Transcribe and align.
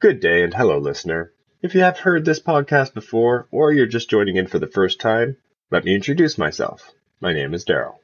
Good 0.00 0.20
day 0.20 0.42
and 0.42 0.54
hello, 0.54 0.78
listener. 0.78 1.30
If 1.60 1.74
you 1.74 1.82
have 1.82 1.98
heard 1.98 2.24
this 2.24 2.40
podcast 2.40 2.94
before 2.94 3.48
or 3.50 3.70
you're 3.70 3.84
just 3.84 4.08
joining 4.08 4.36
in 4.36 4.46
for 4.46 4.58
the 4.58 4.66
first 4.66 4.98
time, 4.98 5.36
let 5.70 5.84
me 5.84 5.94
introduce 5.94 6.38
myself. 6.38 6.90
My 7.20 7.34
name 7.34 7.52
is 7.52 7.66
Daryl. 7.66 7.96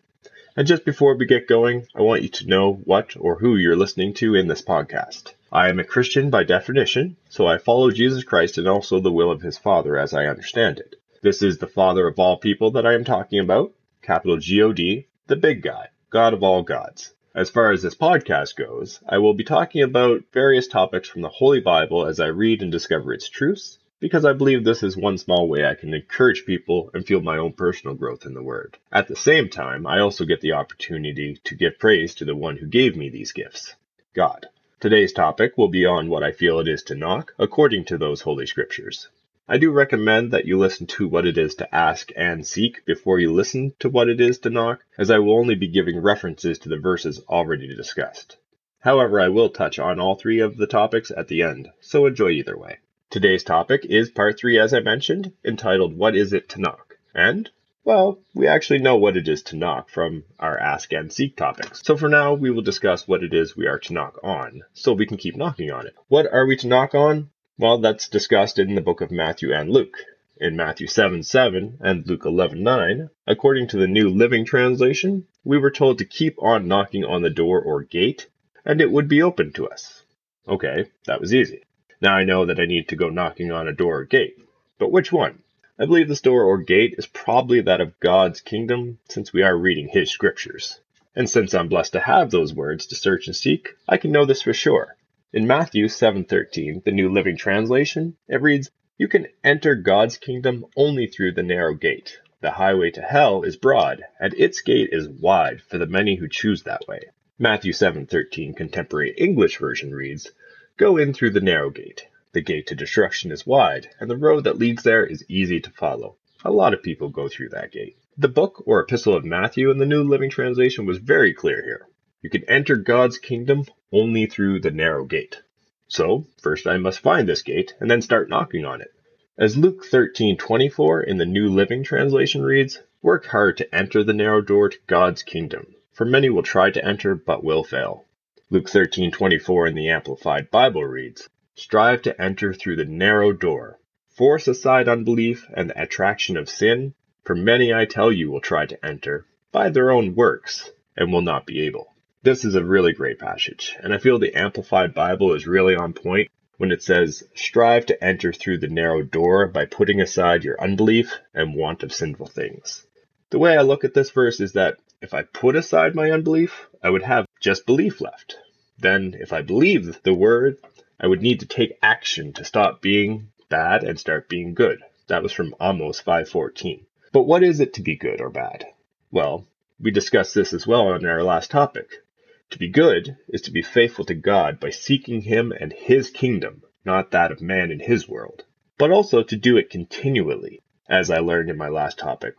And 0.54 0.66
just 0.66 0.84
before 0.84 1.16
we 1.16 1.24
get 1.24 1.48
going, 1.48 1.86
I 1.96 2.02
want 2.02 2.20
you 2.20 2.28
to 2.28 2.48
know 2.48 2.74
what 2.84 3.16
or 3.18 3.38
who 3.38 3.56
you're 3.56 3.76
listening 3.76 4.12
to 4.16 4.34
in 4.34 4.46
this 4.46 4.60
podcast. 4.60 5.32
I 5.50 5.70
am 5.70 5.78
a 5.78 5.84
Christian 5.84 6.28
by 6.28 6.44
definition, 6.44 7.16
so 7.30 7.46
I 7.46 7.56
follow 7.56 7.90
Jesus 7.90 8.24
Christ 8.24 8.58
and 8.58 8.68
also 8.68 9.00
the 9.00 9.10
will 9.10 9.30
of 9.30 9.40
his 9.40 9.56
Father 9.56 9.96
as 9.96 10.12
I 10.12 10.26
understand 10.26 10.78
it. 10.78 10.96
This 11.22 11.40
is 11.40 11.56
the 11.56 11.66
Father 11.66 12.06
of 12.06 12.18
all 12.18 12.36
people 12.36 12.72
that 12.72 12.84
I 12.84 12.92
am 12.92 13.04
talking 13.04 13.40
about, 13.40 13.72
capital 14.02 14.36
G 14.36 14.60
O 14.60 14.74
D, 14.74 15.06
the 15.28 15.36
big 15.36 15.62
guy, 15.62 15.88
God 16.10 16.34
of 16.34 16.42
all 16.42 16.62
gods. 16.62 17.14
As 17.36 17.50
far 17.50 17.70
as 17.70 17.82
this 17.82 17.94
podcast 17.94 18.56
goes, 18.56 18.98
I 19.06 19.18
will 19.18 19.34
be 19.34 19.44
talking 19.44 19.82
about 19.82 20.24
various 20.32 20.66
topics 20.66 21.06
from 21.06 21.20
the 21.20 21.28
Holy 21.28 21.60
Bible 21.60 22.06
as 22.06 22.18
I 22.18 22.28
read 22.28 22.62
and 22.62 22.72
discover 22.72 23.12
its 23.12 23.28
truths, 23.28 23.78
because 24.00 24.24
I 24.24 24.32
believe 24.32 24.64
this 24.64 24.82
is 24.82 24.96
one 24.96 25.18
small 25.18 25.46
way 25.46 25.66
I 25.66 25.74
can 25.74 25.92
encourage 25.92 26.46
people 26.46 26.90
and 26.94 27.06
feel 27.06 27.20
my 27.20 27.36
own 27.36 27.52
personal 27.52 27.94
growth 27.94 28.24
in 28.24 28.32
the 28.32 28.42
Word. 28.42 28.78
At 28.90 29.08
the 29.08 29.16
same 29.16 29.50
time, 29.50 29.86
I 29.86 30.00
also 30.00 30.24
get 30.24 30.40
the 30.40 30.52
opportunity 30.52 31.38
to 31.44 31.54
give 31.54 31.78
praise 31.78 32.14
to 32.14 32.24
the 32.24 32.34
one 32.34 32.56
who 32.56 32.66
gave 32.66 32.96
me 32.96 33.10
these 33.10 33.32
gifts 33.32 33.74
God. 34.14 34.46
Today's 34.80 35.12
topic 35.12 35.58
will 35.58 35.68
be 35.68 35.84
on 35.84 36.08
what 36.08 36.22
I 36.22 36.32
feel 36.32 36.58
it 36.60 36.68
is 36.68 36.84
to 36.84 36.94
knock, 36.94 37.34
according 37.38 37.84
to 37.84 37.98
those 37.98 38.22
Holy 38.22 38.46
Scriptures. 38.46 39.10
I 39.48 39.58
do 39.58 39.70
recommend 39.70 40.32
that 40.32 40.44
you 40.44 40.58
listen 40.58 40.88
to 40.88 41.06
what 41.06 41.24
it 41.24 41.38
is 41.38 41.54
to 41.56 41.72
ask 41.72 42.10
and 42.16 42.44
seek 42.44 42.84
before 42.84 43.20
you 43.20 43.32
listen 43.32 43.74
to 43.78 43.88
what 43.88 44.08
it 44.08 44.20
is 44.20 44.38
to 44.40 44.50
knock, 44.50 44.84
as 44.98 45.08
I 45.08 45.20
will 45.20 45.38
only 45.38 45.54
be 45.54 45.68
giving 45.68 46.00
references 46.00 46.58
to 46.58 46.68
the 46.68 46.78
verses 46.78 47.20
already 47.28 47.72
discussed. 47.72 48.38
However, 48.80 49.20
I 49.20 49.28
will 49.28 49.48
touch 49.48 49.78
on 49.78 50.00
all 50.00 50.16
three 50.16 50.40
of 50.40 50.56
the 50.56 50.66
topics 50.66 51.12
at 51.16 51.28
the 51.28 51.42
end, 51.42 51.70
so 51.80 52.06
enjoy 52.06 52.30
either 52.30 52.58
way. 52.58 52.78
Today's 53.08 53.44
topic 53.44 53.84
is 53.84 54.10
part 54.10 54.36
three, 54.36 54.58
as 54.58 54.74
I 54.74 54.80
mentioned, 54.80 55.30
entitled 55.44 55.96
What 55.96 56.16
is 56.16 56.32
it 56.32 56.48
to 56.48 56.60
knock? 56.60 56.96
And, 57.14 57.48
well, 57.84 58.18
we 58.34 58.48
actually 58.48 58.80
know 58.80 58.96
what 58.96 59.16
it 59.16 59.28
is 59.28 59.42
to 59.44 59.56
knock 59.56 59.90
from 59.90 60.24
our 60.40 60.58
ask 60.58 60.92
and 60.92 61.12
seek 61.12 61.36
topics. 61.36 61.82
So 61.84 61.96
for 61.96 62.08
now, 62.08 62.34
we 62.34 62.50
will 62.50 62.62
discuss 62.62 63.06
what 63.06 63.22
it 63.22 63.32
is 63.32 63.56
we 63.56 63.68
are 63.68 63.78
to 63.78 63.92
knock 63.92 64.18
on, 64.24 64.62
so 64.72 64.92
we 64.92 65.06
can 65.06 65.18
keep 65.18 65.36
knocking 65.36 65.70
on 65.70 65.86
it. 65.86 65.94
What 66.08 66.26
are 66.32 66.46
we 66.46 66.56
to 66.56 66.66
knock 66.66 66.96
on? 66.96 67.30
Well, 67.58 67.78
that's 67.78 68.10
discussed 68.10 68.58
in 68.58 68.74
the 68.74 68.82
book 68.82 69.00
of 69.00 69.10
Matthew 69.10 69.50
and 69.50 69.70
Luke. 69.70 69.96
In 70.36 70.56
Matthew 70.56 70.86
7 70.86 71.22
7 71.22 71.78
and 71.80 72.06
Luke 72.06 72.26
11 72.26 72.62
9, 72.62 73.08
according 73.26 73.68
to 73.68 73.78
the 73.78 73.86
New 73.86 74.10
Living 74.10 74.44
Translation, 74.44 75.26
we 75.42 75.56
were 75.56 75.70
told 75.70 75.96
to 75.96 76.04
keep 76.04 76.36
on 76.42 76.68
knocking 76.68 77.02
on 77.02 77.22
the 77.22 77.30
door 77.30 77.62
or 77.62 77.82
gate, 77.82 78.28
and 78.66 78.82
it 78.82 78.90
would 78.90 79.08
be 79.08 79.22
opened 79.22 79.54
to 79.54 79.66
us. 79.66 80.04
Okay, 80.46 80.90
that 81.06 81.18
was 81.18 81.32
easy. 81.32 81.62
Now 82.02 82.14
I 82.14 82.24
know 82.24 82.44
that 82.44 82.60
I 82.60 82.66
need 82.66 82.88
to 82.88 82.96
go 82.96 83.08
knocking 83.08 83.50
on 83.50 83.66
a 83.66 83.72
door 83.72 84.00
or 84.00 84.04
gate. 84.04 84.36
But 84.78 84.92
which 84.92 85.10
one? 85.10 85.42
I 85.78 85.86
believe 85.86 86.08
this 86.08 86.20
door 86.20 86.44
or 86.44 86.58
gate 86.58 86.96
is 86.98 87.06
probably 87.06 87.62
that 87.62 87.80
of 87.80 87.98
God's 88.00 88.42
kingdom, 88.42 88.98
since 89.08 89.32
we 89.32 89.42
are 89.42 89.56
reading 89.56 89.88
His 89.88 90.10
scriptures. 90.10 90.78
And 91.14 91.30
since 91.30 91.54
I'm 91.54 91.68
blessed 91.68 91.94
to 91.94 92.00
have 92.00 92.30
those 92.30 92.52
words 92.52 92.84
to 92.88 92.96
search 92.96 93.28
and 93.28 93.34
seek, 93.34 93.70
I 93.88 93.96
can 93.96 94.12
know 94.12 94.26
this 94.26 94.42
for 94.42 94.52
sure. 94.52 94.94
In 95.36 95.46
Matthew 95.46 95.84
7:13, 95.88 96.84
the 96.84 96.92
New 96.92 97.12
Living 97.12 97.36
Translation, 97.36 98.16
it 98.26 98.40
reads, 98.40 98.70
"You 98.96 99.06
can 99.06 99.26
enter 99.44 99.74
God's 99.74 100.16
kingdom 100.16 100.64
only 100.78 101.06
through 101.06 101.32
the 101.32 101.42
narrow 101.42 101.74
gate. 101.74 102.18
The 102.40 102.52
highway 102.52 102.90
to 102.92 103.02
hell 103.02 103.42
is 103.42 103.58
broad, 103.58 104.02
and 104.18 104.32
its 104.32 104.62
gate 104.62 104.88
is 104.92 105.10
wide 105.10 105.60
for 105.60 105.76
the 105.76 105.84
many 105.84 106.16
who 106.16 106.26
choose 106.26 106.62
that 106.62 106.88
way." 106.88 107.00
Matthew 107.38 107.74
7:13 107.74 108.54
Contemporary 108.56 109.10
English 109.18 109.58
Version 109.58 109.94
reads, 109.94 110.32
"Go 110.78 110.96
in 110.96 111.12
through 111.12 111.32
the 111.32 111.40
narrow 111.42 111.68
gate. 111.68 112.06
The 112.32 112.40
gate 112.40 112.66
to 112.68 112.74
destruction 112.74 113.30
is 113.30 113.46
wide, 113.46 113.90
and 114.00 114.08
the 114.08 114.16
road 114.16 114.44
that 114.44 114.56
leads 114.56 114.84
there 114.84 115.04
is 115.04 115.22
easy 115.28 115.60
to 115.60 115.70
follow. 115.70 116.16
A 116.46 116.50
lot 116.50 116.72
of 116.72 116.82
people 116.82 117.10
go 117.10 117.28
through 117.28 117.50
that 117.50 117.72
gate." 117.72 117.98
The 118.16 118.28
book 118.28 118.62
or 118.64 118.80
epistle 118.80 119.12
of 119.14 119.26
Matthew 119.26 119.70
in 119.70 119.76
the 119.76 119.84
New 119.84 120.02
Living 120.02 120.30
Translation 120.30 120.86
was 120.86 120.96
very 120.96 121.34
clear 121.34 121.62
here. 121.62 121.86
You 122.26 122.30
can 122.30 122.50
enter 122.50 122.74
God's 122.74 123.18
kingdom 123.18 123.66
only 123.92 124.26
through 124.26 124.58
the 124.58 124.72
narrow 124.72 125.04
gate. 125.04 125.42
So, 125.86 126.26
first 126.42 126.66
I 126.66 126.76
must 126.76 126.98
find 126.98 127.28
this 127.28 127.42
gate 127.42 127.74
and 127.78 127.88
then 127.88 128.02
start 128.02 128.28
knocking 128.28 128.64
on 128.64 128.80
it. 128.80 128.90
As 129.38 129.56
Luke 129.56 129.84
13:24 129.84 131.04
in 131.04 131.18
the 131.18 131.24
New 131.24 131.48
Living 131.48 131.84
Translation 131.84 132.42
reads, 132.42 132.82
"Work 133.00 133.26
hard 133.26 133.56
to 133.58 133.72
enter 133.72 134.02
the 134.02 134.12
narrow 134.12 134.40
door 134.40 134.68
to 134.68 134.78
God's 134.88 135.22
kingdom, 135.22 135.76
for 135.92 136.04
many 136.04 136.28
will 136.28 136.42
try 136.42 136.68
to 136.68 136.84
enter 136.84 137.14
but 137.14 137.44
will 137.44 137.62
fail." 137.62 138.06
Luke 138.50 138.68
13:24 138.68 139.68
in 139.68 139.76
the 139.76 139.88
Amplified 139.88 140.50
Bible 140.50 140.84
reads, 140.84 141.28
"Strive 141.54 142.02
to 142.02 142.20
enter 142.20 142.52
through 142.52 142.74
the 142.74 142.84
narrow 142.84 143.32
door. 143.32 143.78
Force 144.08 144.48
aside 144.48 144.88
unbelief 144.88 145.46
and 145.54 145.70
the 145.70 145.80
attraction 145.80 146.36
of 146.36 146.48
sin, 146.48 146.94
for 147.22 147.36
many 147.36 147.72
I 147.72 147.84
tell 147.84 148.10
you 148.10 148.32
will 148.32 148.40
try 148.40 148.66
to 148.66 148.84
enter 148.84 149.26
by 149.52 149.68
their 149.68 149.92
own 149.92 150.16
works 150.16 150.72
and 150.96 151.12
will 151.12 151.22
not 151.22 151.46
be 151.46 151.60
able." 151.60 151.92
This 152.26 152.44
is 152.44 152.56
a 152.56 152.64
really 152.64 152.92
great 152.92 153.20
passage, 153.20 153.76
and 153.80 153.94
I 153.94 153.98
feel 153.98 154.18
the 154.18 154.34
Amplified 154.34 154.94
Bible 154.94 155.32
is 155.34 155.46
really 155.46 155.76
on 155.76 155.92
point 155.92 156.28
when 156.56 156.72
it 156.72 156.82
says, 156.82 157.22
Strive 157.36 157.86
to 157.86 158.04
enter 158.04 158.32
through 158.32 158.58
the 158.58 158.66
narrow 158.66 159.04
door 159.04 159.46
by 159.46 159.64
putting 159.64 160.00
aside 160.00 160.42
your 160.42 160.60
unbelief 160.60 161.14
and 161.32 161.54
want 161.54 161.84
of 161.84 161.92
sinful 161.92 162.26
things. 162.26 162.84
The 163.30 163.38
way 163.38 163.56
I 163.56 163.62
look 163.62 163.84
at 163.84 163.94
this 163.94 164.10
verse 164.10 164.40
is 164.40 164.54
that 164.54 164.78
if 165.00 165.14
I 165.14 165.22
put 165.22 165.54
aside 165.54 165.94
my 165.94 166.10
unbelief, 166.10 166.66
I 166.82 166.90
would 166.90 167.04
have 167.04 167.26
just 167.40 167.64
belief 167.64 168.00
left. 168.00 168.36
Then, 168.76 169.16
if 169.20 169.32
I 169.32 169.42
believe 169.42 170.02
the 170.02 170.12
word, 170.12 170.58
I 170.98 171.06
would 171.06 171.22
need 171.22 171.38
to 171.38 171.46
take 171.46 171.78
action 171.80 172.32
to 172.32 172.44
stop 172.44 172.82
being 172.82 173.28
bad 173.48 173.84
and 173.84 174.00
start 174.00 174.28
being 174.28 174.52
good. 174.52 174.80
That 175.06 175.22
was 175.22 175.30
from 175.30 175.54
Amos 175.60 176.00
5:14. 176.00 176.86
But 177.12 177.22
what 177.22 177.44
is 177.44 177.60
it 177.60 177.74
to 177.74 177.82
be 177.82 177.94
good 177.94 178.20
or 178.20 178.30
bad? 178.30 178.66
Well, 179.12 179.46
we 179.78 179.92
discussed 179.92 180.34
this 180.34 180.52
as 180.52 180.66
well 180.66 180.88
on 180.88 181.06
our 181.06 181.22
last 181.22 181.52
topic. 181.52 182.02
To 182.50 182.58
be 182.58 182.68
good 182.68 183.16
is 183.28 183.42
to 183.42 183.50
be 183.50 183.62
faithful 183.62 184.04
to 184.04 184.14
God 184.14 184.60
by 184.60 184.70
seeking 184.70 185.22
Him 185.22 185.52
and 185.52 185.72
His 185.72 186.10
kingdom, 186.10 186.62
not 186.84 187.10
that 187.10 187.32
of 187.32 187.42
man 187.42 187.72
in 187.72 187.80
his 187.80 188.08
world, 188.08 188.44
but 188.78 188.92
also 188.92 189.24
to 189.24 189.36
do 189.36 189.56
it 189.56 189.70
continually, 189.70 190.62
as 190.88 191.10
I 191.10 191.18
learned 191.18 191.50
in 191.50 191.56
my 191.56 191.68
last 191.68 191.98
topic, 191.98 192.36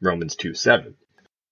Romans 0.00 0.36
2 0.36 0.54
7. 0.54 0.94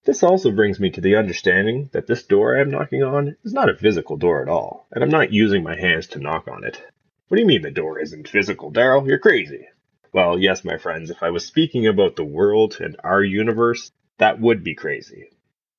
This 0.04 0.22
also 0.22 0.52
brings 0.52 0.78
me 0.78 0.90
to 0.90 1.00
the 1.00 1.16
understanding 1.16 1.90
that 1.92 2.06
this 2.06 2.22
door 2.22 2.56
I 2.56 2.60
am 2.60 2.70
knocking 2.70 3.02
on 3.02 3.36
is 3.42 3.52
not 3.52 3.68
a 3.68 3.76
physical 3.76 4.16
door 4.16 4.40
at 4.40 4.48
all, 4.48 4.86
and 4.92 5.02
I'm 5.02 5.10
not 5.10 5.32
using 5.32 5.64
my 5.64 5.76
hands 5.76 6.06
to 6.08 6.20
knock 6.20 6.46
on 6.46 6.62
it. 6.62 6.80
What 7.26 7.36
do 7.36 7.42
you 7.42 7.48
mean 7.48 7.62
the 7.62 7.72
door 7.72 7.98
isn't 7.98 8.28
physical, 8.28 8.72
Daryl? 8.72 9.06
You're 9.06 9.18
crazy. 9.18 9.66
Well, 10.12 10.38
yes, 10.38 10.64
my 10.64 10.78
friends, 10.78 11.10
if 11.10 11.22
I 11.22 11.30
was 11.30 11.44
speaking 11.44 11.88
about 11.88 12.14
the 12.14 12.24
world 12.24 12.78
and 12.80 12.96
our 13.02 13.22
universe, 13.22 13.90
that 14.18 14.40
would 14.40 14.62
be 14.62 14.76
crazy. 14.76 15.30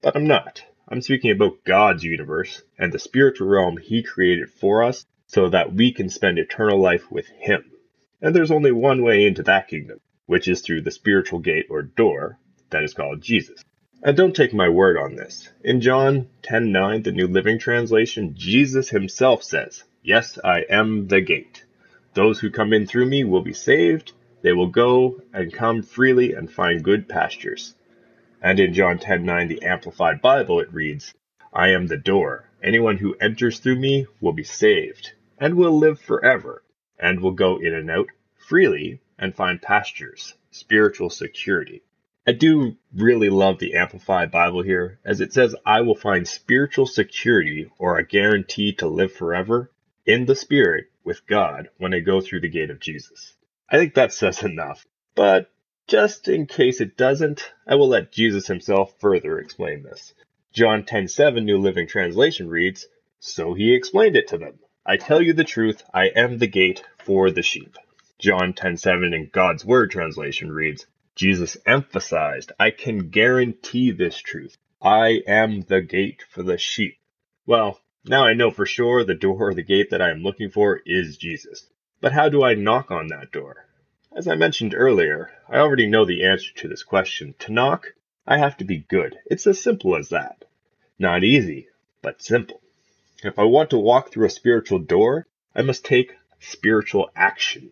But 0.01 0.17
I'm 0.17 0.27
not. 0.27 0.61
I'm 0.91 1.01
speaking 1.03 1.29
about 1.29 1.63
God's 1.65 2.03
universe 2.03 2.63
and 2.79 2.91
the 2.91 2.97
spiritual 2.97 3.47
realm 3.47 3.77
He 3.77 4.01
created 4.01 4.49
for 4.49 4.83
us 4.83 5.05
so 5.27 5.47
that 5.49 5.71
we 5.71 5.91
can 5.91 6.09
spend 6.09 6.39
eternal 6.39 6.81
life 6.81 7.11
with 7.11 7.27
Him. 7.27 7.63
And 8.23 8.35
there's 8.35 8.49
only 8.49 8.71
one 8.71 9.03
way 9.03 9.27
into 9.27 9.43
that 9.43 9.67
kingdom, 9.67 9.99
which 10.25 10.47
is 10.47 10.61
through 10.61 10.81
the 10.81 10.89
spiritual 10.89 11.39
gate 11.39 11.67
or 11.69 11.83
door 11.83 12.39
that 12.71 12.83
is 12.83 12.95
called 12.95 13.21
Jesus. 13.21 13.61
And 14.01 14.17
don't 14.17 14.35
take 14.35 14.51
my 14.51 14.67
word 14.67 14.97
on 14.97 15.15
this. 15.15 15.51
In 15.63 15.79
John 15.79 16.27
10:9, 16.41 17.03
the 17.03 17.11
New 17.11 17.27
Living 17.27 17.59
Translation, 17.59 18.33
Jesus 18.35 18.89
himself 18.89 19.43
says, 19.43 19.83
"Yes, 20.01 20.39
I 20.43 20.61
am 20.71 21.07
the 21.07 21.21
gate. 21.21 21.65
Those 22.15 22.39
who 22.39 22.49
come 22.49 22.73
in 22.73 22.87
through 22.87 23.05
me 23.05 23.23
will 23.23 23.43
be 23.43 23.53
saved. 23.53 24.13
They 24.41 24.53
will 24.53 24.69
go 24.69 25.21
and 25.33 25.53
come 25.53 25.83
freely 25.83 26.33
and 26.33 26.51
find 26.51 26.83
good 26.83 27.07
pastures." 27.07 27.75
And 28.41 28.59
in 28.59 28.73
John 28.73 28.99
10:9, 28.99 29.49
the 29.49 29.63
Amplified 29.63 30.21
Bible, 30.21 30.59
it 30.61 30.73
reads, 30.73 31.13
I 31.51 31.69
am 31.69 31.87
the 31.87 31.97
door. 31.97 32.49
Anyone 32.63 32.97
who 32.97 33.15
enters 33.15 33.59
through 33.59 33.77
me 33.79 34.05
will 34.21 34.33
be 34.33 34.43
saved, 34.43 35.11
and 35.37 35.55
will 35.55 35.77
live 35.77 35.99
forever, 35.99 36.63
and 36.97 37.19
will 37.19 37.31
go 37.31 37.57
in 37.57 37.73
and 37.73 37.91
out 37.91 38.07
freely 38.37 39.01
and 39.17 39.35
find 39.35 39.61
pastures, 39.61 40.35
spiritual 40.51 41.09
security. 41.09 41.81
I 42.25 42.31
do 42.31 42.77
really 42.93 43.29
love 43.29 43.59
the 43.59 43.73
Amplified 43.75 44.31
Bible 44.31 44.61
here, 44.61 44.99
as 45.03 45.19
it 45.19 45.33
says, 45.33 45.55
I 45.65 45.81
will 45.81 45.95
find 45.95 46.27
spiritual 46.27 46.85
security 46.85 47.69
or 47.77 47.97
a 47.97 48.05
guarantee 48.05 48.73
to 48.73 48.87
live 48.87 49.11
forever 49.11 49.71
in 50.05 50.25
the 50.25 50.35
Spirit 50.35 50.85
with 51.03 51.25
God 51.27 51.69
when 51.77 51.93
I 51.93 51.99
go 51.99 52.21
through 52.21 52.41
the 52.41 52.49
gate 52.49 52.69
of 52.69 52.79
Jesus. 52.79 53.35
I 53.69 53.77
think 53.77 53.95
that 53.95 54.13
says 54.13 54.43
enough. 54.43 54.85
But 55.15 55.51
just 55.89 56.27
in 56.27 56.45
case 56.45 56.81
it 56.81 56.95
doesn't, 56.97 57.51
I 57.67 57.73
will 57.73 57.87
let 57.87 58.11
Jesus 58.11 58.45
himself 58.45 58.93
further 58.99 59.39
explain 59.39 59.81
this. 59.81 60.13
John 60.53 60.83
10:7 60.83 61.43
New 61.43 61.57
Living 61.57 61.87
Translation 61.87 62.47
reads, 62.47 62.87
"So 63.19 63.55
he 63.55 63.73
explained 63.73 64.15
it 64.15 64.27
to 64.27 64.37
them. 64.37 64.59
I 64.85 64.97
tell 64.97 65.19
you 65.19 65.33
the 65.33 65.43
truth, 65.43 65.81
I 65.91 66.09
am 66.09 66.37
the 66.37 66.45
gate 66.45 66.83
for 66.99 67.31
the 67.31 67.41
sheep." 67.41 67.75
John 68.19 68.53
10:7 68.53 69.15
in 69.15 69.29
God's 69.33 69.65
Word 69.65 69.89
translation 69.89 70.51
reads, 70.51 70.85
Jesus 71.15 71.57
emphasized, 71.65 72.51
I 72.59 72.69
can 72.69 73.09
guarantee 73.09 73.89
this 73.89 74.19
truth. 74.19 74.57
I 74.79 75.23
am 75.25 75.61
the 75.61 75.81
gate 75.81 76.23
for 76.29 76.43
the 76.43 76.59
sheep. 76.59 76.97
Well, 77.47 77.81
Now 78.05 78.25
I 78.25 78.33
know 78.33 78.51
for 78.51 78.65
sure 78.65 79.03
the 79.03 79.15
door 79.15 79.49
or 79.49 79.53
the 79.55 79.63
gate 79.63 79.89
that 79.89 80.01
I 80.01 80.11
am 80.11 80.21
looking 80.21 80.49
for 80.49 80.81
is 80.85 81.17
Jesus. 81.17 81.67
But 81.99 82.13
how 82.13 82.29
do 82.29 82.43
I 82.43 82.53
knock 82.53 82.91
on 82.91 83.07
that 83.07 83.31
door? 83.31 83.68
As 84.11 84.27
I 84.27 84.33
mentioned 84.33 84.73
earlier, 84.75 85.31
I 85.47 85.59
already 85.59 85.85
know 85.85 86.03
the 86.03 86.25
answer 86.25 86.51
to 86.55 86.67
this 86.67 86.81
question. 86.81 87.35
To 87.39 87.53
knock, 87.53 87.93
I 88.25 88.39
have 88.39 88.57
to 88.57 88.65
be 88.65 88.79
good. 88.79 89.19
It's 89.27 89.45
as 89.45 89.61
simple 89.61 89.95
as 89.95 90.09
that. 90.09 90.45
Not 90.97 91.23
easy, 91.23 91.67
but 92.01 92.21
simple. 92.21 92.59
If 93.23 93.37
I 93.37 93.43
want 93.43 93.69
to 93.69 93.77
walk 93.77 94.11
through 94.11 94.25
a 94.25 94.31
spiritual 94.31 94.79
door, 94.79 95.27
I 95.53 95.61
must 95.61 95.85
take 95.85 96.15
spiritual 96.39 97.11
action. 97.15 97.69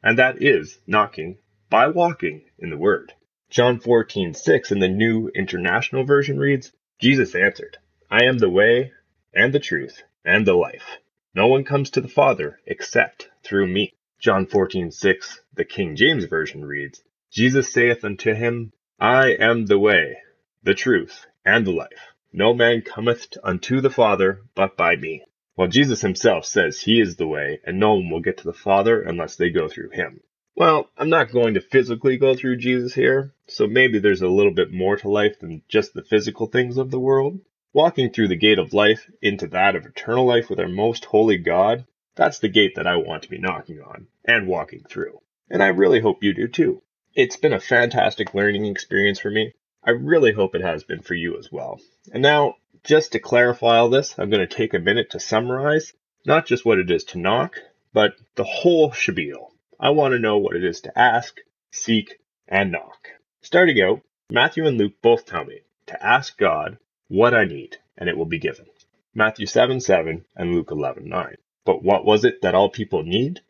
And 0.00 0.16
that 0.16 0.40
is 0.40 0.78
knocking 0.86 1.38
by 1.68 1.88
walking 1.88 2.44
in 2.58 2.70
the 2.70 2.78
Word. 2.78 3.12
John 3.50 3.80
14:6 3.80 4.70
in 4.70 4.78
the 4.78 4.88
New 4.88 5.28
International 5.34 6.04
Version 6.04 6.38
reads, 6.38 6.72
Jesus 7.00 7.34
answered, 7.34 7.78
I 8.08 8.26
am 8.26 8.38
the 8.38 8.48
way 8.48 8.92
and 9.34 9.52
the 9.52 9.58
truth 9.58 10.04
and 10.24 10.46
the 10.46 10.54
life. 10.54 10.98
No 11.34 11.48
one 11.48 11.64
comes 11.64 11.90
to 11.90 12.00
the 12.00 12.08
Father 12.08 12.60
except 12.64 13.28
through 13.42 13.66
me. 13.66 13.92
John 14.20 14.44
14:6, 14.44 15.40
the 15.54 15.64
King 15.64 15.96
James 15.96 16.26
Version 16.26 16.62
reads, 16.62 17.02
Jesus 17.32 17.72
saith 17.72 18.04
unto 18.04 18.34
him, 18.34 18.70
I 18.98 19.30
am 19.30 19.64
the 19.64 19.78
way, 19.78 20.18
the 20.62 20.74
truth, 20.74 21.24
and 21.42 21.66
the 21.66 21.72
life. 21.72 22.12
No 22.30 22.52
man 22.52 22.82
cometh 22.82 23.28
unto 23.42 23.80
the 23.80 23.88
Father 23.88 24.42
but 24.54 24.76
by 24.76 24.96
me. 24.96 25.22
Well, 25.56 25.68
Jesus 25.68 26.02
himself 26.02 26.44
says 26.44 26.82
he 26.82 27.00
is 27.00 27.16
the 27.16 27.26
way, 27.26 27.60
and 27.64 27.80
no 27.80 27.94
one 27.94 28.10
will 28.10 28.20
get 28.20 28.36
to 28.36 28.44
the 28.44 28.52
Father 28.52 29.00
unless 29.00 29.36
they 29.36 29.48
go 29.48 29.68
through 29.68 29.90
him. 29.90 30.20
Well, 30.54 30.90
I'm 30.98 31.08
not 31.08 31.32
going 31.32 31.54
to 31.54 31.62
physically 31.62 32.18
go 32.18 32.34
through 32.34 32.58
Jesus 32.58 32.92
here, 32.92 33.32
so 33.46 33.66
maybe 33.66 33.98
there's 33.98 34.20
a 34.20 34.28
little 34.28 34.52
bit 34.52 34.70
more 34.70 34.98
to 34.98 35.08
life 35.08 35.38
than 35.38 35.62
just 35.66 35.94
the 35.94 36.04
physical 36.04 36.46
things 36.46 36.76
of 36.76 36.90
the 36.90 37.00
world. 37.00 37.40
Walking 37.72 38.10
through 38.10 38.28
the 38.28 38.36
gate 38.36 38.58
of 38.58 38.74
life 38.74 39.10
into 39.22 39.46
that 39.46 39.76
of 39.76 39.86
eternal 39.86 40.26
life 40.26 40.50
with 40.50 40.60
our 40.60 40.68
most 40.68 41.06
holy 41.06 41.38
God, 41.38 41.86
that's 42.20 42.40
the 42.40 42.48
gate 42.48 42.74
that 42.74 42.86
I 42.86 42.96
want 42.96 43.22
to 43.22 43.30
be 43.30 43.38
knocking 43.38 43.80
on 43.80 44.06
and 44.26 44.46
walking 44.46 44.84
through. 44.86 45.22
And 45.48 45.62
I 45.62 45.68
really 45.68 46.00
hope 46.00 46.22
you 46.22 46.34
do 46.34 46.48
too. 46.48 46.82
It's 47.14 47.38
been 47.38 47.54
a 47.54 47.58
fantastic 47.58 48.34
learning 48.34 48.66
experience 48.66 49.18
for 49.18 49.30
me. 49.30 49.54
I 49.82 49.92
really 49.92 50.32
hope 50.32 50.54
it 50.54 50.60
has 50.60 50.84
been 50.84 51.00
for 51.00 51.14
you 51.14 51.38
as 51.38 51.50
well. 51.50 51.80
And 52.12 52.22
now, 52.22 52.56
just 52.84 53.12
to 53.12 53.20
clarify 53.20 53.78
all 53.78 53.88
this, 53.88 54.16
I'm 54.18 54.28
going 54.28 54.46
to 54.46 54.54
take 54.54 54.74
a 54.74 54.78
minute 54.78 55.08
to 55.12 55.18
summarize 55.18 55.94
not 56.26 56.44
just 56.44 56.66
what 56.66 56.78
it 56.78 56.90
is 56.90 57.04
to 57.04 57.18
knock, 57.18 57.56
but 57.94 58.12
the 58.34 58.44
whole 58.44 58.92
spiel. 58.92 59.54
I 59.80 59.88
want 59.88 60.12
to 60.12 60.18
know 60.18 60.36
what 60.36 60.56
it 60.56 60.62
is 60.62 60.82
to 60.82 60.98
ask, 60.98 61.38
seek, 61.72 62.18
and 62.46 62.70
knock. 62.70 63.12
Starting 63.40 63.80
out, 63.80 64.02
Matthew 64.28 64.66
and 64.66 64.76
Luke 64.76 65.00
both 65.00 65.24
tell 65.24 65.46
me 65.46 65.60
to 65.86 66.06
ask 66.06 66.36
God 66.36 66.76
what 67.08 67.32
I 67.32 67.46
need, 67.46 67.78
and 67.96 68.10
it 68.10 68.18
will 68.18 68.26
be 68.26 68.38
given. 68.38 68.66
Matthew 69.14 69.46
7 69.46 69.80
7 69.80 70.26
and 70.36 70.54
Luke 70.54 70.70
11 70.70 71.08
9. 71.08 71.36
But 71.70 71.84
what 71.84 72.04
was 72.04 72.24
it 72.24 72.42
that 72.42 72.56
all 72.56 72.68
people 72.68 73.04
need? 73.04 73.42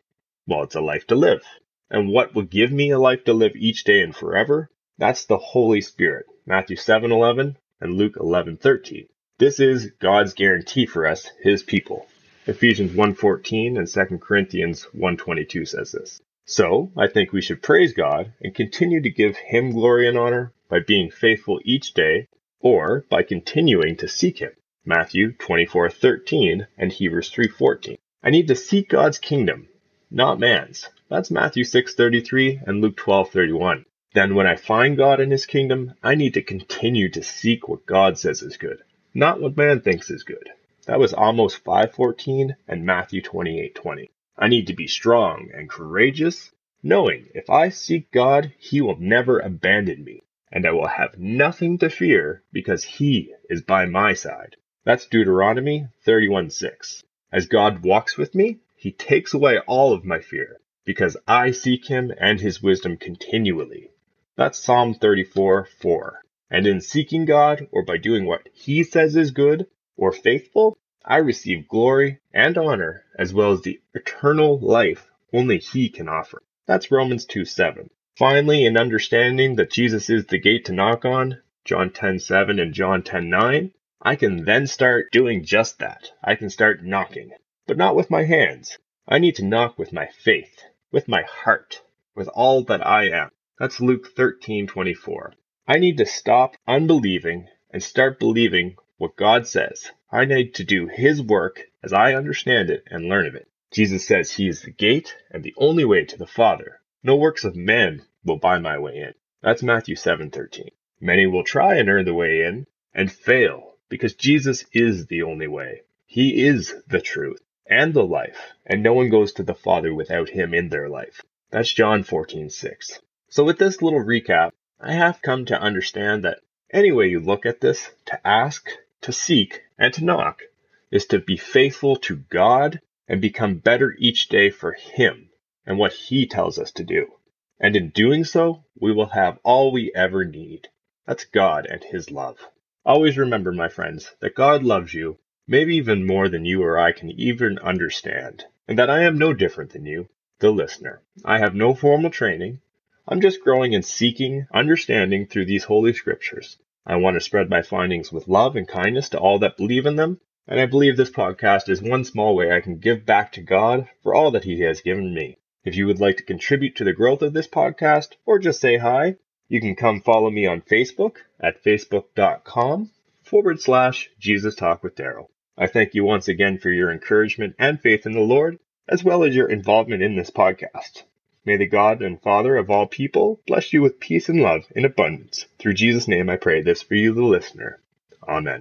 Well, 0.45 0.61
it's 0.61 0.75
a 0.75 0.79
life 0.79 1.07
to 1.07 1.15
live. 1.15 1.41
And 1.89 2.07
what 2.07 2.35
will 2.35 2.43
give 2.43 2.71
me 2.71 2.91
a 2.91 2.99
life 2.99 3.23
to 3.23 3.33
live 3.33 3.55
each 3.55 3.83
day 3.83 4.03
and 4.03 4.15
forever? 4.15 4.69
That's 4.99 5.25
the 5.25 5.39
Holy 5.39 5.81
Spirit. 5.81 6.27
Matthew 6.45 6.75
7:11 6.75 7.57
and 7.79 7.95
Luke 7.95 8.17
11:13. 8.17 9.07
This 9.39 9.59
is 9.59 9.89
God's 9.97 10.35
guarantee 10.35 10.85
for 10.85 11.07
us, 11.07 11.31
his 11.41 11.63
people. 11.63 12.05
Ephesians 12.45 12.91
1:14 12.91 13.75
and 13.75 13.87
2 13.87 14.21
Corinthians 14.21 14.83
1:22 14.93 15.65
says 15.65 15.91
this. 15.91 16.21
So, 16.45 16.91
I 16.95 17.07
think 17.07 17.33
we 17.33 17.41
should 17.41 17.63
praise 17.63 17.93
God 17.93 18.33
and 18.39 18.53
continue 18.53 19.01
to 19.01 19.09
give 19.09 19.35
him 19.35 19.71
glory 19.71 20.07
and 20.07 20.15
honor 20.15 20.53
by 20.69 20.81
being 20.81 21.09
faithful 21.09 21.59
each 21.65 21.95
day 21.95 22.27
or 22.59 23.03
by 23.09 23.23
continuing 23.23 23.95
to 23.95 24.07
seek 24.07 24.37
him. 24.37 24.51
Matthew 24.85 25.31
24:13 25.31 26.67
and 26.77 26.91
Hebrews 26.91 27.31
3:14. 27.31 27.97
I 28.23 28.29
need 28.29 28.49
to 28.49 28.55
seek 28.55 28.87
God's 28.87 29.17
kingdom, 29.17 29.67
not 30.11 30.39
man's. 30.39 30.87
That's 31.09 31.31
Matthew 31.31 31.63
6:33 31.63 32.61
and 32.67 32.79
Luke 32.79 32.95
12:31. 32.95 33.85
Then 34.13 34.35
when 34.35 34.45
I 34.45 34.57
find 34.57 34.95
God 34.95 35.19
in 35.19 35.31
his 35.31 35.47
kingdom, 35.47 35.95
I 36.03 36.13
need 36.13 36.35
to 36.35 36.43
continue 36.43 37.09
to 37.09 37.23
seek 37.23 37.67
what 37.67 37.87
God 37.87 38.19
says 38.19 38.43
is 38.43 38.57
good, 38.57 38.83
not 39.15 39.41
what 39.41 39.57
man 39.57 39.81
thinks 39.81 40.11
is 40.11 40.21
good. 40.21 40.51
That 40.85 40.99
was 40.99 41.15
Amos 41.17 41.55
5:14 41.55 42.55
and 42.67 42.85
Matthew 42.85 43.23
28:20. 43.23 44.11
I 44.37 44.47
need 44.47 44.67
to 44.67 44.75
be 44.75 44.85
strong 44.85 45.49
and 45.51 45.67
courageous, 45.67 46.51
knowing 46.83 47.27
if 47.33 47.49
I 47.49 47.69
seek 47.69 48.11
God, 48.11 48.53
he 48.59 48.81
will 48.81 48.97
never 48.99 49.39
abandon 49.39 50.03
me, 50.03 50.21
and 50.51 50.67
I 50.67 50.71
will 50.73 50.89
have 50.89 51.17
nothing 51.17 51.79
to 51.79 51.89
fear 51.89 52.43
because 52.53 52.83
he 52.83 53.33
is 53.49 53.63
by 53.63 53.87
my 53.87 54.13
side. 54.13 54.57
That's 54.83 55.07
Deuteronomy 55.07 55.87
31:6. 56.05 57.03
As 57.33 57.47
God 57.47 57.85
walks 57.85 58.17
with 58.17 58.35
me, 58.35 58.57
he 58.75 58.91
takes 58.91 59.33
away 59.33 59.59
all 59.59 59.93
of 59.93 60.03
my 60.03 60.19
fear 60.19 60.59
because 60.83 61.15
I 61.27 61.51
seek 61.51 61.87
him 61.87 62.11
and 62.19 62.41
his 62.41 62.61
wisdom 62.61 62.97
continually. 62.97 63.91
That's 64.35 64.59
Psalm 64.59 64.93
34 64.93 65.65
4. 65.65 66.21
And 66.49 66.67
in 66.67 66.81
seeking 66.81 67.23
God, 67.23 67.67
or 67.71 67.83
by 67.83 67.97
doing 67.97 68.25
what 68.25 68.49
he 68.51 68.83
says 68.83 69.15
is 69.15 69.31
good 69.31 69.67
or 69.95 70.11
faithful, 70.11 70.77
I 71.05 71.17
receive 71.17 71.69
glory 71.69 72.19
and 72.33 72.57
honor, 72.57 73.05
as 73.17 73.33
well 73.33 73.53
as 73.53 73.61
the 73.61 73.79
eternal 73.93 74.59
life 74.59 75.09
only 75.31 75.59
he 75.59 75.87
can 75.87 76.09
offer. 76.09 76.43
That's 76.65 76.91
Romans 76.91 77.25
2 77.25 77.45
7. 77.45 77.89
Finally, 78.17 78.65
in 78.65 78.77
understanding 78.77 79.55
that 79.55 79.71
Jesus 79.71 80.09
is 80.09 80.25
the 80.25 80.37
gate 80.37 80.65
to 80.65 80.73
knock 80.73 81.05
on, 81.05 81.39
John 81.63 81.91
10 81.91 82.19
7 82.19 82.59
and 82.59 82.73
John 82.73 83.03
10 83.03 83.29
9, 83.29 83.71
I 84.01 84.15
can 84.15 84.45
then 84.45 84.67
start 84.67 85.11
doing 85.11 85.43
just 85.43 85.79
that. 85.79 86.11
I 86.23 86.35
can 86.35 86.49
start 86.49 86.83
knocking, 86.83 87.31
but 87.67 87.77
not 87.77 87.95
with 87.95 88.09
my 88.09 88.23
hands. 88.23 88.77
I 89.07 89.19
need 89.19 89.35
to 89.35 89.45
knock 89.45 89.77
with 89.77 89.93
my 89.93 90.07
faith 90.07 90.63
with 90.91 91.07
my 91.07 91.21
heart, 91.21 91.81
with 92.15 92.27
all 92.29 92.63
that 92.63 92.85
I 92.85 93.05
am. 93.05 93.29
That's 93.57 93.79
Luke 93.79 94.13
13:24. 94.13 95.33
I 95.67 95.79
need 95.79 95.97
to 95.99 96.05
stop 96.05 96.57
unbelieving 96.67 97.47
and 97.69 97.81
start 97.81 98.19
believing 98.19 98.75
what 98.97 99.15
God 99.15 99.47
says. 99.47 99.91
I 100.11 100.25
need 100.25 100.53
to 100.55 100.65
do 100.65 100.87
his 100.87 101.21
work 101.21 101.61
as 101.81 101.93
I 101.93 102.13
understand 102.13 102.69
it 102.69 102.83
and 102.87 103.05
learn 103.05 103.25
of 103.25 103.35
it. 103.35 103.47
Jesus 103.71 104.05
says 104.05 104.31
he 104.31 104.49
is 104.49 104.63
the 104.63 104.71
gate 104.71 105.15
and 105.31 105.43
the 105.43 105.53
only 105.55 105.85
way 105.85 106.03
to 106.03 106.17
the 106.17 106.27
Father. 106.27 106.81
No 107.03 107.15
works 107.15 107.45
of 107.45 107.55
men 107.55 108.01
will 108.25 108.37
buy 108.37 108.59
my 108.59 108.77
way 108.77 108.97
in. 108.97 109.13
That's 109.41 109.63
Matthew 109.63 109.95
7:13. 109.95 110.71
Many 110.99 111.25
will 111.25 111.45
try 111.45 111.75
and 111.77 111.87
earn 111.87 112.03
the 112.03 112.13
way 112.13 112.41
in 112.41 112.67
and 112.93 113.09
fail 113.09 113.70
because 113.91 114.13
Jesus 114.13 114.63
is 114.71 115.07
the 115.07 115.23
only 115.23 115.47
way. 115.47 115.81
He 116.05 116.45
is 116.45 116.73
the 116.87 117.01
truth 117.01 117.41
and 117.69 117.93
the 117.93 118.05
life, 118.05 118.53
and 118.65 118.81
no 118.81 118.93
one 118.93 119.09
goes 119.09 119.33
to 119.33 119.43
the 119.43 119.53
Father 119.53 119.93
without 119.93 120.29
him 120.29 120.53
in 120.53 120.69
their 120.69 120.87
life. 120.87 121.21
That's 121.51 121.73
John 121.73 122.03
14:6. 122.03 123.01
So 123.27 123.43
with 123.43 123.57
this 123.57 123.81
little 123.81 123.99
recap, 123.99 124.51
I 124.79 124.93
have 124.93 125.21
come 125.21 125.43
to 125.45 125.61
understand 125.61 126.23
that 126.23 126.39
any 126.71 126.93
way 126.93 127.09
you 127.09 127.19
look 127.19 127.45
at 127.45 127.59
this, 127.59 127.91
to 128.05 128.25
ask, 128.25 128.69
to 129.01 129.11
seek, 129.11 129.61
and 129.77 129.93
to 129.93 130.05
knock 130.05 130.41
is 130.89 131.05
to 131.07 131.19
be 131.19 131.35
faithful 131.35 131.97
to 131.97 132.15
God 132.15 132.79
and 133.09 133.19
become 133.19 133.55
better 133.55 133.93
each 133.99 134.29
day 134.29 134.49
for 134.51 134.71
him 134.71 135.29
and 135.65 135.77
what 135.77 135.91
he 135.91 136.25
tells 136.25 136.57
us 136.57 136.71
to 136.71 136.85
do. 136.85 137.11
And 137.59 137.75
in 137.75 137.89
doing 137.89 138.23
so, 138.23 138.63
we 138.79 138.93
will 138.93 139.07
have 139.07 139.37
all 139.43 139.73
we 139.73 139.91
ever 139.93 140.23
need. 140.23 140.69
That's 141.05 141.25
God 141.25 141.65
and 141.65 141.83
his 141.83 142.09
love. 142.09 142.37
Always 142.83 143.17
remember, 143.17 143.51
my 143.51 143.69
friends, 143.69 144.15
that 144.21 144.33
God 144.33 144.63
loves 144.63 144.93
you 144.93 145.19
maybe 145.47 145.75
even 145.75 146.05
more 146.05 146.29
than 146.29 146.45
you 146.45 146.63
or 146.63 146.79
I 146.79 146.91
can 146.93 147.11
even 147.11 147.59
understand, 147.59 148.45
and 148.67 148.79
that 148.79 148.89
I 148.89 149.03
am 149.03 149.17
no 149.17 149.33
different 149.33 149.71
than 149.71 149.85
you, 149.85 150.07
the 150.39 150.49
listener. 150.49 151.01
I 151.25 151.39
have 151.39 151.53
no 151.53 151.73
formal 151.73 152.09
training. 152.09 152.61
I'm 153.07 153.21
just 153.21 153.43
growing 153.43 153.75
and 153.75 153.83
seeking 153.83 154.47
understanding 154.53 155.27
through 155.27 155.45
these 155.45 155.65
holy 155.65 155.93
scriptures. 155.93 156.57
I 156.85 156.95
want 156.95 157.15
to 157.15 157.19
spread 157.19 157.49
my 157.49 157.61
findings 157.61 158.11
with 158.11 158.27
love 158.27 158.55
and 158.55 158.67
kindness 158.67 159.09
to 159.09 159.19
all 159.19 159.39
that 159.39 159.57
believe 159.57 159.85
in 159.85 159.95
them, 159.95 160.19
and 160.47 160.59
I 160.59 160.65
believe 160.65 160.97
this 160.97 161.11
podcast 161.11 161.69
is 161.69 161.81
one 161.81 162.03
small 162.03 162.35
way 162.35 162.51
I 162.51 162.61
can 162.61 162.77
give 162.77 163.05
back 163.05 163.33
to 163.33 163.41
God 163.41 163.87
for 164.01 164.15
all 164.15 164.31
that 164.31 164.45
He 164.45 164.61
has 164.61 164.81
given 164.81 165.13
me. 165.13 165.37
If 165.63 165.75
you 165.75 165.85
would 165.85 165.99
like 165.99 166.17
to 166.17 166.23
contribute 166.23 166.77
to 166.77 166.83
the 166.83 166.93
growth 166.93 167.21
of 167.21 167.33
this 167.33 167.47
podcast 167.47 168.13
or 168.25 168.39
just 168.39 168.59
say 168.59 168.77
hi, 168.77 169.17
you 169.51 169.59
can 169.59 169.75
come 169.75 169.99
follow 169.99 170.29
me 170.29 170.45
on 170.47 170.61
Facebook 170.61 171.17
at 171.37 171.61
facebook.com 171.61 172.89
forward 173.21 173.61
slash 173.61 174.09
Jesus 174.17 174.55
Talk 174.55 174.81
with 174.81 174.95
Daryl. 174.95 175.27
I 175.57 175.67
thank 175.67 175.93
you 175.93 176.05
once 176.05 176.29
again 176.29 176.57
for 176.57 176.69
your 176.69 176.89
encouragement 176.89 177.55
and 177.59 177.77
faith 177.81 178.05
in 178.05 178.13
the 178.13 178.21
Lord, 178.21 178.59
as 178.87 179.03
well 179.03 179.25
as 179.25 179.35
your 179.35 179.49
involvement 179.49 180.03
in 180.03 180.15
this 180.15 180.31
podcast. 180.31 181.03
May 181.43 181.57
the 181.57 181.67
God 181.67 182.01
and 182.01 182.21
Father 182.21 182.55
of 182.55 182.69
all 182.69 182.87
people 182.87 183.41
bless 183.45 183.73
you 183.73 183.81
with 183.81 183.99
peace 183.99 184.29
and 184.29 184.39
love 184.39 184.63
in 184.73 184.85
abundance. 184.85 185.45
Through 185.59 185.73
Jesus' 185.73 186.07
name 186.07 186.29
I 186.29 186.37
pray 186.37 186.61
this 186.61 186.81
for 186.81 186.95
you, 186.95 187.13
the 187.13 187.21
listener. 187.21 187.81
Amen. 188.25 188.59